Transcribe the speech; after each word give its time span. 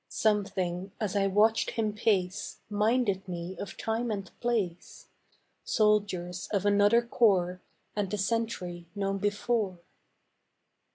Something, 0.09 0.91
as 0.99 1.15
I 1.15 1.27
watched 1.27 1.69
him 1.77 1.93
pace, 1.93 2.57
Minded 2.71 3.27
me 3.27 3.55
of 3.59 3.77
time 3.77 4.09
and 4.09 4.31
place, 4.39 5.09
Soldiers 5.63 6.49
of 6.51 6.65
another 6.65 7.03
corps 7.03 7.61
And 7.95 8.11
a 8.11 8.17
sentry 8.17 8.87
known 8.95 9.19
before. 9.19 9.77